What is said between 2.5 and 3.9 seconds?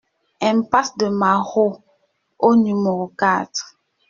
numéro quatre